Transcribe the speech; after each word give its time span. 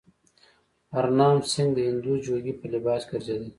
هرنام 0.93 1.37
سینګه 1.51 1.73
د 1.75 1.79
هندو 1.89 2.13
جوګي 2.25 2.53
په 2.59 2.65
لباس 2.73 3.01
کې 3.05 3.11
ګرځېدی. 3.11 3.49